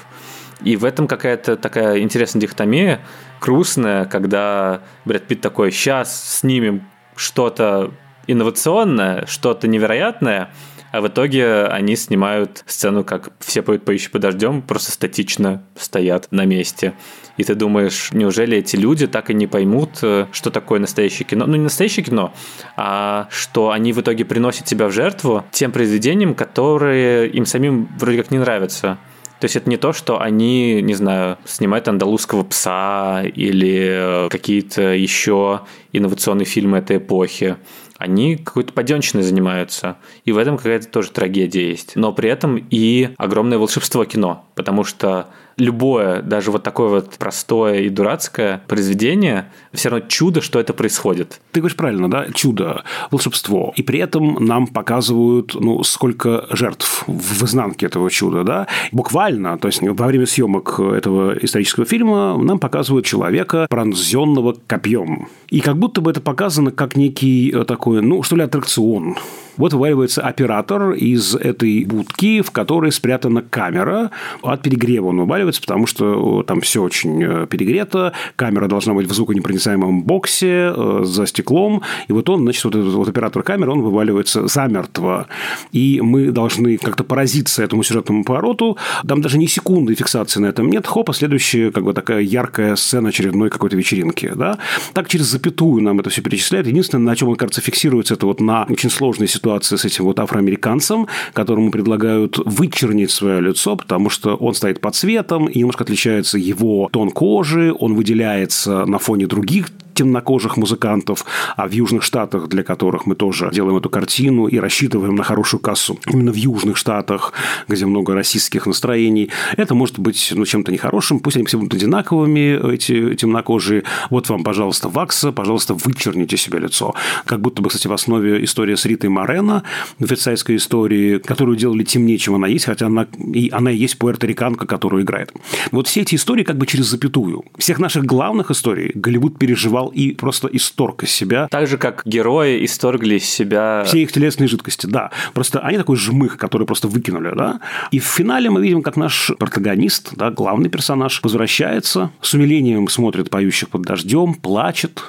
[0.64, 3.02] И в этом какая-то такая интересная дихотомия,
[3.42, 7.92] грустная, когда Брэд Питт такой, сейчас снимем что-то
[8.28, 10.50] инновационное, что-то невероятное,
[10.96, 16.46] а в итоге они снимают сцену, как все поют «Поищи подождем», просто статично стоят на
[16.46, 16.94] месте.
[17.36, 21.48] И ты думаешь, неужели эти люди так и не поймут, э, что такое настоящее кино?
[21.48, 22.34] Ну, не настоящее кино,
[22.78, 28.20] а что они в итоге приносят себя в жертву тем произведениям, которые им самим вроде
[28.20, 28.98] как не нравятся.
[29.42, 34.94] То есть это не то, что они, не знаю, снимают андалузского пса или э, какие-то
[34.94, 37.58] еще инновационные фильмы этой эпохи
[37.98, 39.98] они какой-то поденщиной занимаются.
[40.26, 41.96] И в этом какая-то тоже трагедия есть.
[41.96, 45.28] Но при этом и огромное волшебство кино, потому что
[45.58, 51.40] любое, даже вот такое вот простое и дурацкое произведение, все равно чудо, что это происходит.
[51.52, 52.28] Ты говоришь правильно, да?
[52.34, 53.74] Чудо, волшебство.
[53.76, 58.68] И при этом нам показывают, ну, сколько жертв в изнанке этого чуда, да?
[58.92, 65.28] Буквально, то есть во время съемок этого исторического фильма нам показывают человека, пронзенного копьем.
[65.50, 69.16] И как будто бы это показано как некий э, такой, ну, что ли, аттракцион
[69.58, 74.12] вот вываливается оператор из этой будки, в которой спрятана камера.
[74.42, 78.14] От перегрева он вываливается, потому что там все очень э, перегрето.
[78.36, 81.82] Камера должна быть в звуконепроницаемом боксе э, за стеклом.
[82.08, 85.28] И вот он, значит, вот этот вот оператор камеры, он вываливается замертво.
[85.72, 88.78] И мы должны как-то поразиться этому сюжетному повороту.
[89.08, 90.88] Там даже ни секунды фиксации на этом нет.
[90.88, 94.32] Хопа, следующая как бы такая яркая сцена очередной какой-то вечеринки.
[94.36, 94.58] Да?
[94.94, 96.68] Так через запятую нам это все перечисляет.
[96.68, 100.20] Единственное, на чем он, кажется, фиксируется, это вот на очень сложной ситуации с этим вот
[100.20, 104.96] афроамериканцем, которому предлагают вычернить свое лицо, потому что он стоит под
[105.36, 111.68] цветом, и немножко отличается его тон кожи, он выделяется на фоне других темнокожих музыкантов, а
[111.68, 115.98] в Южных Штатах, для которых мы тоже делаем эту картину и рассчитываем на хорошую кассу,
[116.12, 117.34] именно в Южных Штатах,
[117.68, 122.74] где много российских настроений, это может быть ну, чем-то нехорошим, пусть они все будут одинаковыми,
[122.74, 123.84] эти темнокожие.
[124.10, 126.94] Вот вам, пожалуйста, вакса, пожалуйста, вычерните себе лицо.
[127.26, 129.64] Как будто бы, кстати, в основе история с Ритой Морено,
[130.00, 134.68] версайской истории, которую делали темнее, чем она есть, хотя она и, она и есть пуэрториканка,
[134.68, 135.34] которую играет.
[135.72, 137.44] Вот все эти истории как бы через запятую.
[137.58, 141.48] Всех наших главных историй Голливуд переживал взял и просто исторг из себя.
[141.50, 143.84] Так же, как герои исторгли из себя...
[143.86, 145.12] Все их телесные жидкости, да.
[145.34, 147.60] Просто они такой жмых, который просто выкинули, да.
[147.92, 153.30] И в финале мы видим, как наш протагонист, да, главный персонаж, возвращается, с умилением смотрит
[153.30, 155.04] «Поющих под дождем», плачет,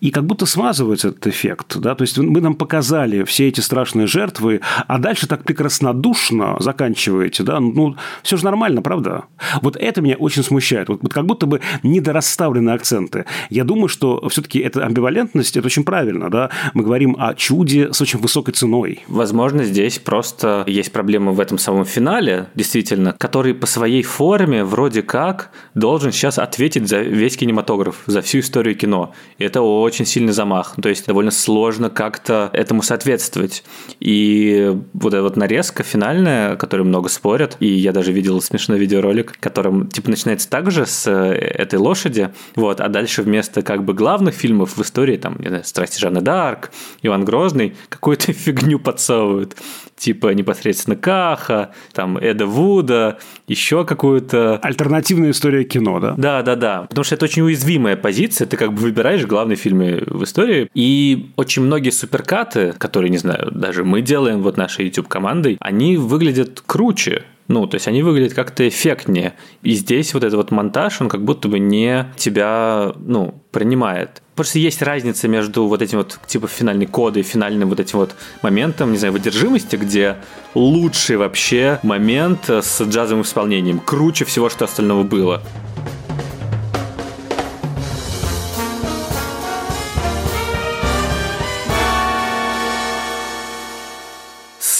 [0.00, 1.94] и как будто смазывается этот эффект, да.
[1.94, 7.60] То есть мы нам показали все эти страшные жертвы, а дальше так прекраснодушно заканчиваете, да.
[7.60, 9.24] Ну, все же нормально, правда?
[9.62, 10.88] Вот это меня очень смущает.
[10.88, 13.24] Вот, вот как будто бы недорасставлены акценты.
[13.50, 18.00] Я думаю, что все-таки эта амбивалентность, это очень правильно, да, мы говорим о чуде с
[18.00, 19.02] очень высокой ценой.
[19.08, 25.02] Возможно, здесь просто есть проблема в этом самом финале, действительно, который по своей форме вроде
[25.02, 29.12] как должен сейчас ответить за весь кинематограф, за всю историю кино.
[29.38, 33.64] И это очень сильный замах, то есть довольно сложно как-то этому соответствовать.
[34.00, 39.38] И вот эта вот нарезка финальная, которой много спорят, и я даже видел смешной видеоролик,
[39.40, 44.34] которым типа начинается также с э, этой лошади, вот, а дальше вместо как бы главных
[44.34, 46.68] фильмов в истории, там, не знаю, «Страсти Жанны Д'Арк»,
[47.00, 49.56] «Иван Грозный», какую-то фигню подсовывают.
[49.96, 54.58] Типа непосредственно Каха, там, Эда Вуда, еще какую-то...
[54.58, 56.14] Альтернативная история кино, да?
[56.18, 56.82] Да, да, да.
[56.82, 58.46] Потому что это очень уязвимая позиция.
[58.46, 60.68] Ты как бы выбираешь главные фильмы в истории.
[60.74, 66.62] И очень многие суперкаты, которые, не знаю, даже мы делаем вот нашей YouTube-командой, они выглядят
[66.66, 69.34] круче Ну, то есть они выглядят как-то эффектнее.
[69.62, 74.22] И здесь вот этот вот монтаж, он как будто бы не тебя, ну, принимает.
[74.34, 78.92] Просто есть разница между вот этим вот типа финальной кодой финальным вот этим вот моментом,
[78.92, 80.16] не знаю, выдержимости, где
[80.54, 85.42] лучший вообще момент с джазовым исполнением, круче всего, что остального было.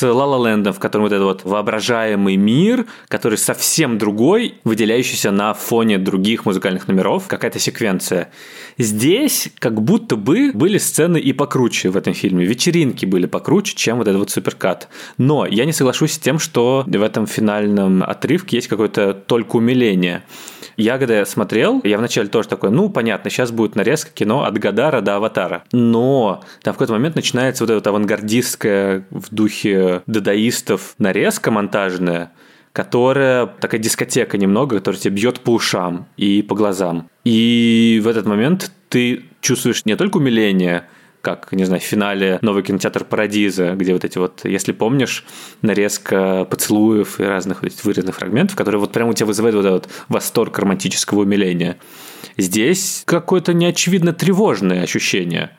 [0.05, 5.55] С Ла Лендом, в котором вот этот вот воображаемый мир, который совсем другой, выделяющийся на
[5.55, 8.31] фоне других музыкальных номеров, какая-то секвенция.
[8.77, 12.45] Здесь как будто бы были сцены и покруче в этом фильме.
[12.45, 14.89] Вечеринки были покруче, чем вот этот вот суперкат.
[15.17, 20.23] Но я не соглашусь с тем, что в этом финальном отрывке есть какое-то только умиление.
[20.77, 25.01] Я когда смотрел, я вначале тоже такой, ну, понятно, сейчас будет нарезка кино от Гадара
[25.01, 25.65] до Аватара.
[25.73, 32.33] Но там в какой-то момент начинается вот эта вот авангардистская в духе дадаистов нарезка монтажная,
[32.73, 37.09] которая такая дискотека немного, которая тебе бьет по ушам и по глазам.
[37.25, 40.89] И в этот момент ты чувствуешь не только умиление,
[41.25, 45.25] как, не знаю, в финале новый кинотеатр Парадиза, где вот эти вот, если помнишь,
[45.63, 49.89] нарезка поцелуев и разных вот вырезанных фрагментов, которые вот прямо у тебя вызывают вот этот
[50.09, 51.79] восторг романтического умиления.
[52.37, 55.51] Здесь какое-то неочевидно тревожное ощущение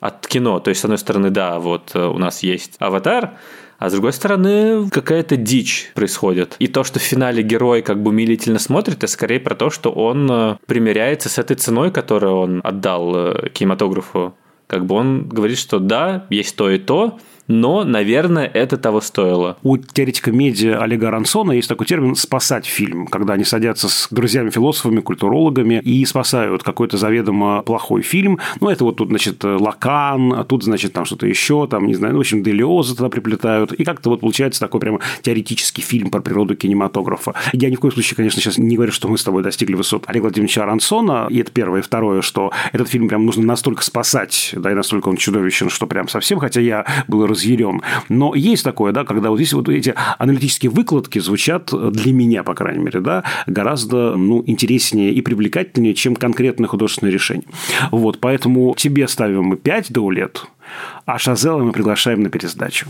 [0.00, 0.60] от кино.
[0.60, 3.38] То есть, с одной стороны, да, вот э, у нас есть «Аватар»,
[3.78, 6.56] а с другой стороны, какая-то дичь происходит.
[6.58, 9.90] И то, что в финале герой как бы умилительно смотрит, это скорее про то, что
[9.90, 14.34] он э, примиряется с этой ценой, которую он отдал э, кинематографу.
[14.66, 19.56] Как бы он говорит, что да, есть то и то, но, наверное, это того стоило.
[19.62, 25.00] У теоретика медиа Олега Рансона есть такой термин «спасать фильм», когда они садятся с друзьями-философами,
[25.00, 28.38] культурологами и спасают какой-то заведомо плохой фильм.
[28.60, 32.14] Ну, это вот тут, значит, Лакан, а тут, значит, там что-то еще, там, не знаю,
[32.14, 33.72] ну, в общем, Делиоза туда приплетают.
[33.72, 37.34] И как-то вот получается такой прямо теоретический фильм про природу кинематографа.
[37.52, 40.04] Я ни в коем случае, конечно, сейчас не говорю, что мы с тобой достигли высот
[40.06, 41.80] Олега Владимировича Рансона, и это первое.
[41.80, 45.86] И второе, что этот фильм прям нужно настолько спасать, да, и настолько он чудовищен, что
[45.86, 47.82] прям совсем, хотя я был разъярен.
[48.08, 52.54] Но есть такое, да, когда вот здесь вот эти аналитические выкладки звучат для меня, по
[52.54, 57.46] крайней мере, да, гораздо ну, интереснее и привлекательнее, чем конкретное художественное решение.
[57.90, 60.46] Вот, поэтому тебе ставим мы 5 до лет,
[61.04, 62.86] а Шазела мы приглашаем на пересдачу.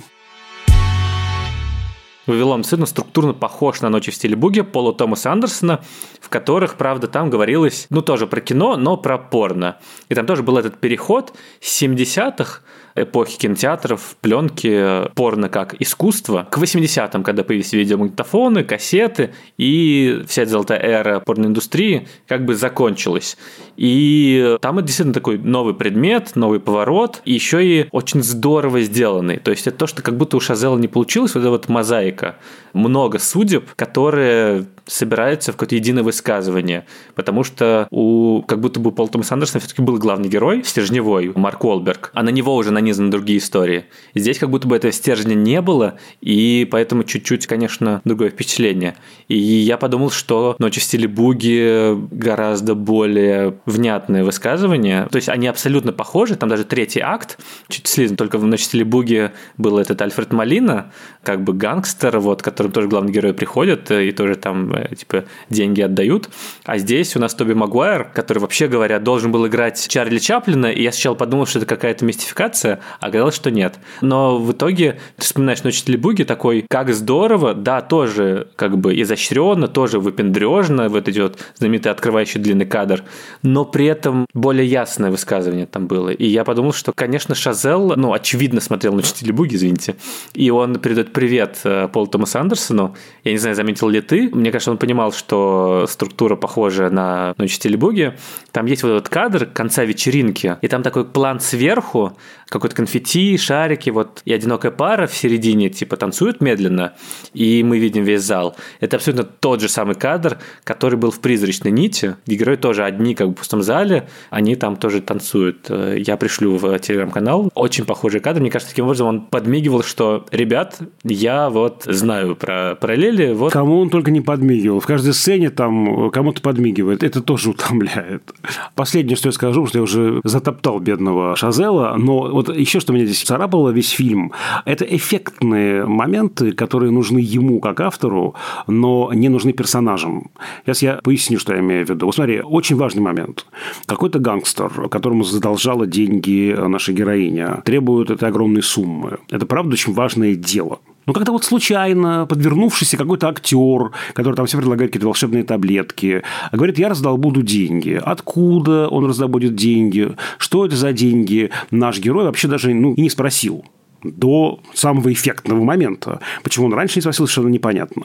[2.27, 5.81] Вавилон сына структурно похож на «Ночи в стиле буги» Пола Томаса Андерсона,
[6.21, 9.77] в которых, правда, там говорилось, ну, тоже про кино, но про порно.
[10.09, 12.63] И там тоже был этот переход с 70-х
[12.97, 20.53] эпохи кинотеатров, пленки, порно как искусство, к 80-м, когда появились видеомагнитофоны, кассеты, и вся эта
[20.53, 23.37] золотая эра порноиндустрии как бы закончилась.
[23.77, 29.39] И там это действительно такой новый предмет, новый поворот, и еще и очень здорово сделанный.
[29.39, 32.37] То есть это то, что как будто у Шазела не получилось, вот эта вот мозаика.
[32.73, 36.87] Много судеб, которые собираются в какое-то единое высказывание.
[37.14, 41.64] Потому что у как будто бы Пол Томас Андерсона все-таки был главный герой, стержневой, Марк
[41.64, 43.87] Уолберг, а на него уже нанизаны другие истории.
[44.14, 48.96] Здесь как будто бы этого стержня не было, и поэтому чуть-чуть, конечно, другое впечатление.
[49.29, 55.09] И я подумал, что «Ночи в стиле буги» гораздо более внятное высказывание.
[55.11, 58.66] То есть они абсолютно похожи, там даже третий акт, чуть слизан, только в «Ночи в
[58.66, 63.90] стиле буги» был этот Альфред Малина, как бы гангстер, вот, которым тоже главный герой приходит,
[63.90, 66.29] и тоже там Э, типа, деньги отдают.
[66.65, 70.83] А здесь у нас Тоби Магуайр, который, вообще говоря, должен был играть Чарли Чаплина, и
[70.83, 73.77] я сначала подумал, что это какая-то мистификация, а оказалось, что нет.
[74.01, 79.69] Но в итоге ты вспоминаешь «Ночь Буги» такой, как здорово, да, тоже как бы изощренно,
[79.69, 83.05] тоже выпендрежно, вот идет знаменитый открывающий длинный кадр,
[83.43, 86.11] но при этом более ясное высказывание там было.
[86.11, 89.97] И я подумал, что, конечно, Шазел, ну, очевидно смотрел «Ночь Буги», извините,
[90.35, 92.95] и он передает привет э, Полу Томасу Андерсону.
[93.25, 97.35] Я не знаю, заметил ли ты, мне кажется, что он понимал, что структура похожа на
[97.39, 98.19] «Ночь Телебуги».
[98.51, 102.17] Там есть вот этот кадр конца вечеринки, и там такой план сверху,
[102.49, 106.95] какой-то конфетти, шарики, вот и одинокая пара в середине, типа, танцует медленно,
[107.35, 108.57] и мы видим весь зал.
[108.81, 113.15] Это абсолютно тот же самый кадр, который был в «Призрачной нити», где герои тоже одни,
[113.15, 115.71] как бы в пустом зале, они там тоже танцуют.
[115.71, 117.51] Я пришлю в телеграм-канал.
[117.55, 118.41] Очень похожий кадр.
[118.41, 123.33] Мне кажется, таким образом он подмигивал, что, ребят, я вот знаю про параллели.
[123.33, 123.53] Вот.
[123.53, 124.81] Кому он только не подмигивал.
[124.81, 127.03] В каждой сцене там кому-то подмигивает.
[127.03, 128.33] Это тоже утомляет.
[128.75, 133.07] Последнее, что я скажу, что я уже затоптал бедного Шазела, но вот еще что меня
[133.07, 134.33] здесь царапало весь фильм,
[134.66, 138.35] это эффектные моменты, которые нужны ему как автору,
[138.66, 140.31] но не нужны персонажам.
[140.66, 142.05] Сейчас я поясню, что я имею в виду.
[142.05, 143.46] Вот смотри, очень важный момент.
[143.87, 149.16] Какой-то гангстер, которому задолжала деньги наша героиня, требует этой огромной суммы.
[149.31, 154.59] Это, правда, очень важное дело– Но когда вот случайно подвернувшийся какой-то актер, который там все
[154.59, 158.01] предлагает какие-то волшебные таблетки, говорит, я раздолбуду деньги.
[158.03, 160.14] Откуда он раздобудет деньги?
[160.38, 161.51] Что это за деньги?
[161.71, 163.64] Наш герой вообще даже ну, и не спросил
[164.12, 166.21] до самого эффектного момента.
[166.42, 168.05] Почему он раньше не спросил, совершенно непонятно.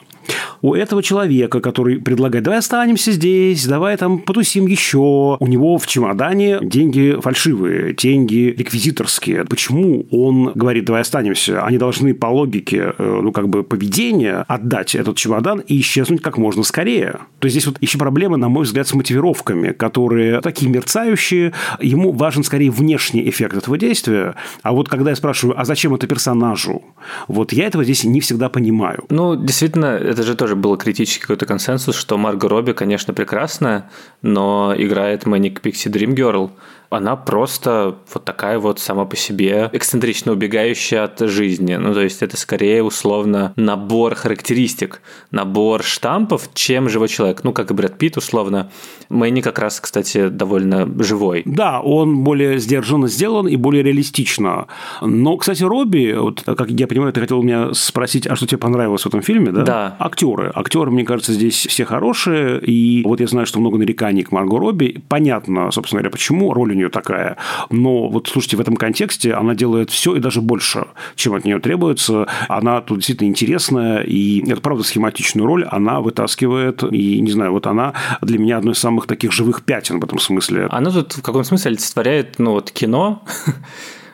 [0.60, 5.86] У этого человека, который предлагает, давай останемся здесь, давай там потусим еще, у него в
[5.86, 9.44] чемодане деньги фальшивые, деньги реквизиторские.
[9.44, 11.64] Почему он говорит, давай останемся?
[11.64, 16.38] Они должны по логике, э, ну, как бы поведения отдать этот чемодан и исчезнуть как
[16.38, 17.18] можно скорее.
[17.40, 21.52] То есть, здесь вот еще проблема, на мой взгляд, с мотивировками, которые такие мерцающие.
[21.80, 24.34] Ему важен скорее внешний эффект этого действия.
[24.62, 26.82] А вот когда я спрашиваю, а зачем это персонажу?
[27.28, 29.04] Вот я этого здесь не всегда понимаю.
[29.08, 33.90] Ну, действительно, это же тоже был критический какой-то консенсус, что Марго Робби, конечно, прекрасная,
[34.22, 36.50] но играет Manic Pixie Dream Girl–
[36.92, 41.74] она просто вот такая вот сама по себе эксцентрично убегающая от жизни.
[41.76, 47.44] Ну, то есть это скорее условно набор характеристик, набор штампов, чем живой человек.
[47.44, 48.70] Ну, как и Брэд Питт, условно.
[49.08, 51.42] Мэнни как раз, кстати, довольно живой.
[51.44, 54.66] Да, он более сдержанно сделан и более реалистично.
[55.00, 59.02] Но, кстати, Робби, вот, как я понимаю, ты хотел меня спросить, а что тебе понравилось
[59.02, 59.62] в этом фильме, да?
[59.62, 59.96] Да.
[59.98, 60.50] Актеры.
[60.54, 62.60] Актеры, мне кажется, здесь все хорошие.
[62.60, 65.02] И вот я знаю, что много нареканий к Марго Робби.
[65.08, 66.52] Понятно, собственно говоря, почему.
[66.52, 67.36] Роль у нее такая.
[67.70, 71.58] Но вот, слушайте, в этом контексте она делает все и даже больше, чем от нее
[71.58, 72.26] требуется.
[72.48, 76.82] Она тут действительно интересная, и это, правда, схематичную роль она вытаскивает.
[76.82, 80.18] И, не знаю, вот она для меня одно из самых таких живых пятен в этом
[80.18, 80.66] смысле.
[80.70, 83.22] Она тут в каком смысле олицетворяет, ну, вот кино,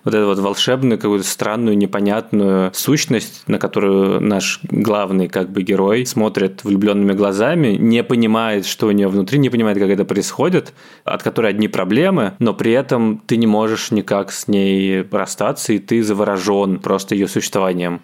[0.09, 6.07] вот эту вот волшебную, какую-то странную, непонятную сущность, на которую наш главный как бы герой
[6.07, 10.73] смотрит влюбленными глазами, не понимает, что у нее внутри, не понимает, как это происходит,
[11.05, 15.79] от которой одни проблемы, но при этом ты не можешь никак с ней расстаться, и
[15.79, 18.01] ты заворожен просто ее существованием.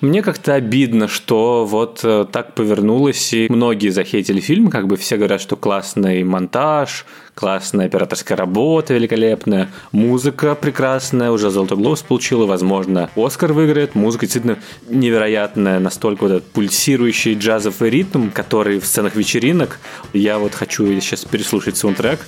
[0.00, 5.16] Мне как-то обидно, что вот э, так повернулось, и многие захейтили фильм, как бы все
[5.16, 13.08] говорят, что классный монтаж, классная операторская работа великолепная, музыка прекрасная, уже «Золотой глобус» получила, возможно,
[13.14, 19.78] «Оскар» выиграет, музыка действительно невероятная, настолько вот этот пульсирующий джазовый ритм, который в сценах вечеринок,
[20.12, 22.18] я вот хочу сейчас переслушать саундтрек.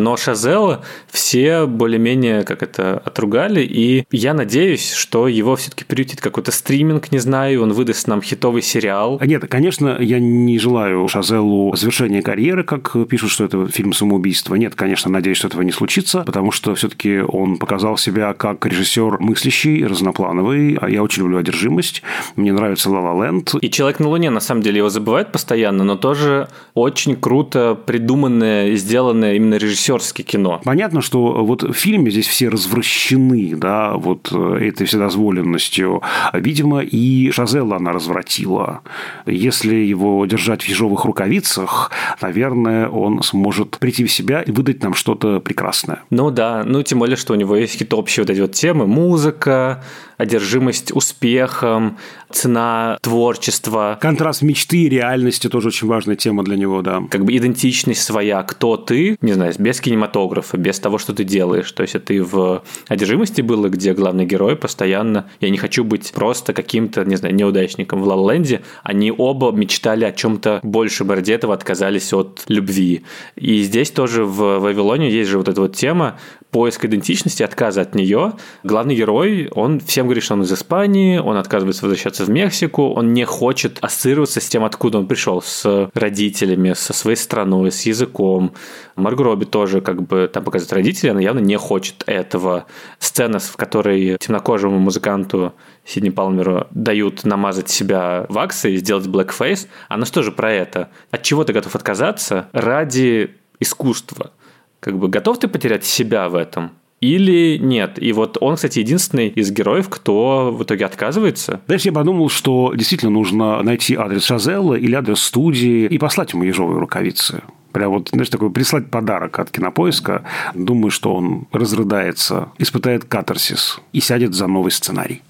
[0.00, 6.52] Но Шазела все более-менее как это отругали, и я надеюсь, что его все-таки приютит какой-то
[6.52, 9.18] стриминг, не знаю, он выдаст нам хитовый сериал.
[9.20, 14.54] А нет, конечно, я не желаю Шазелу завершения карьеры, как пишут, что это фильм самоубийства.
[14.54, 19.18] Нет, конечно, надеюсь, что этого не случится, потому что все-таки он показал себя как режиссер
[19.20, 22.02] мыслящий, разноплановый, а я очень люблю одержимость.
[22.36, 23.54] Мне нравится «Ла Ла Ленд».
[23.60, 28.74] И «Человек на Луне», на самом деле, его забывают постоянно, но тоже очень круто придуманное,
[28.76, 29.58] сделанное именно
[29.90, 30.60] режиссерское кино.
[30.64, 36.02] Понятно, что вот в фильме здесь все развращены, да, вот э, этой вседозволенностью.
[36.32, 38.80] Видимо, и Шазелла она развратила.
[39.26, 44.94] Если его держать в ежовых рукавицах, наверное, он сможет прийти в себя и выдать нам
[44.94, 46.02] что-то прекрасное.
[46.10, 48.86] Ну да, ну тем более, что у него есть какие-то общие вот эти вот темы.
[48.86, 49.82] Музыка,
[50.20, 51.96] одержимость успехом,
[52.30, 53.98] цена творчества.
[54.00, 57.02] Контраст мечты и реальности тоже очень важная тема для него, да.
[57.10, 61.70] Как бы идентичность своя, кто ты, не знаю, без кинематографа, без того, что ты делаешь.
[61.72, 66.52] То есть, ты в одержимости было, где главный герой постоянно, я не хочу быть просто
[66.52, 72.12] каким-то, не знаю, неудачником в Лаленде, они оба мечтали о чем-то больше ради этого отказались
[72.12, 73.04] от любви.
[73.36, 76.18] И здесь тоже в Вавилоне есть же вот эта вот тема,
[76.50, 78.32] поиск идентичности, отказа от нее.
[78.62, 83.12] Главный герой, он всем говорит, что он из Испании, он отказывается возвращаться в Мексику, он
[83.12, 88.52] не хочет ассоциироваться с тем, откуда он пришел, с родителями, со своей страной, с языком.
[88.96, 92.66] Марго Робби тоже как бы там показывает родителей, она явно не хочет этого.
[92.98, 95.54] Сцена, в которой темнокожему музыканту
[95.84, 100.90] Сидни Палмеру дают намазать себя ваксой и сделать blackface, она же тоже про это.
[101.12, 104.32] От чего ты готов отказаться ради искусства?
[104.80, 106.72] Как бы готов ты потерять себя в этом?
[107.00, 107.98] Или нет.
[108.00, 111.60] И вот он, кстати, единственный из героев, кто в итоге отказывается.
[111.66, 116.44] Дальше я подумал, что действительно нужно найти адрес Шазелла или адрес студии и послать ему
[116.44, 117.42] ежовые рукавицы.
[117.72, 120.24] Прям вот, знаешь, такой прислать подарок от кинопоиска.
[120.54, 125.22] Думаю, что он разрыдается, испытает катарсис и сядет за новый сценарий.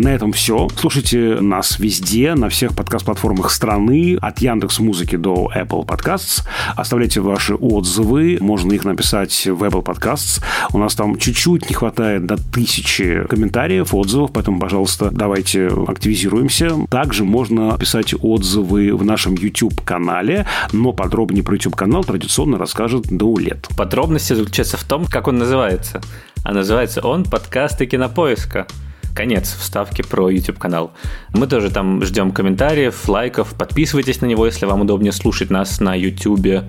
[0.00, 0.66] На этом все.
[0.76, 6.46] Слушайте нас везде, на всех подкаст-платформах страны, от Яндекс Музыки до Apple Podcasts.
[6.74, 10.42] Оставляйте ваши отзывы, можно их написать в Apple Podcasts.
[10.72, 16.70] У нас там чуть-чуть не хватает до тысячи комментариев, отзывов, поэтому, пожалуйста, давайте активизируемся.
[16.88, 23.68] Также можно писать отзывы в нашем YouTube-канале, но подробнее про YouTube-канал традиционно расскажет Даулет.
[23.76, 26.00] Подробности заключаются в том, как он называется.
[26.42, 28.66] А называется он «Подкасты кинопоиска».
[29.14, 30.92] Конец вставки про YouTube-канал.
[31.32, 33.54] Мы тоже там ждем комментариев, лайков.
[33.54, 36.64] Подписывайтесь на него, если вам удобнее слушать нас на YouTube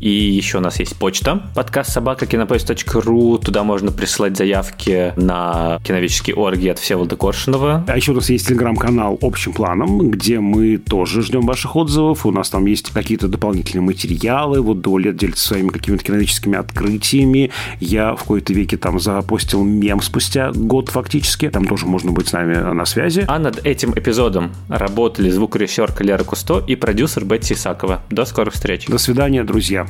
[0.00, 3.38] и еще у нас есть почта, подкаст собака кинопоиск.ру.
[3.38, 7.84] Туда можно присылать заявки на киновические орги от Всеволода Коршунова.
[7.86, 12.26] А еще у нас есть телеграм-канал общим планом, где мы тоже ждем ваших отзывов.
[12.26, 14.60] У нас там есть какие-то дополнительные материалы.
[14.60, 17.50] Вот Дуалет делится своими какими-то киновическими открытиями.
[17.80, 21.48] Я в какой-то веке там запостил мем спустя год фактически.
[21.48, 23.24] Там тоже можно быть с нами на связи.
[23.28, 28.02] А над этим эпизодом работали звукорежиссер Лера Кусто и продюсер Бетти Исакова.
[28.10, 28.86] До скорых встреч.
[28.86, 29.83] До свидания, друзья.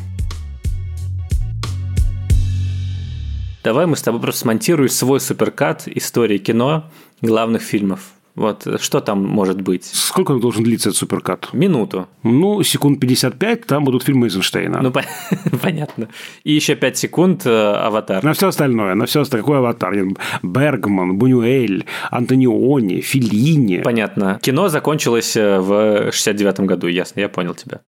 [3.62, 6.84] Давай мы с тобой просто смонтируем свой суперкат истории кино
[7.22, 8.12] главных фильмов.
[8.34, 9.84] Вот что там может быть?
[9.84, 11.50] Сколько должен длиться этот суперкат?
[11.52, 12.08] Минуту.
[12.24, 14.82] Ну, секунд 55, там будут фильмы Эйзенштейна.
[14.82, 14.92] Ну,
[15.62, 16.08] понятно.
[16.42, 18.24] И еще 5 секунд э, «Аватар».
[18.24, 19.44] На все остальное, на все остальное.
[19.44, 19.94] Какой «Аватар»?
[20.42, 23.82] Бергман, Бунюэль, Антониони, Филини.
[23.82, 24.40] Понятно.
[24.42, 27.80] Кино закончилось э, в 69 году, ясно, я понял тебя.